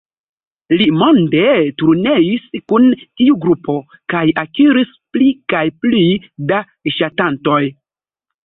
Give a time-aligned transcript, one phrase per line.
[0.77, 1.43] Li monde
[1.81, 2.89] turneis kun
[3.21, 3.77] tiu grupo
[4.15, 6.03] kaj akiris pli kaj pli
[6.55, 6.63] da
[6.97, 7.63] ŝatantoj.